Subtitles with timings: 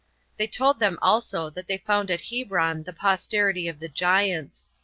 [0.37, 4.71] They told them also, that they found at Hebron the posterity of the giants.